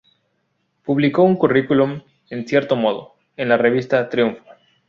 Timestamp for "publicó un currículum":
0.83-2.01